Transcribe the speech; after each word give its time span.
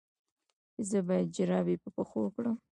ایا 0.77 0.83
زه 0.89 0.99
باید 1.07 1.27
جرابې 1.35 1.75
په 1.83 1.89
پښو 1.95 2.21
کړم؟ 2.35 2.55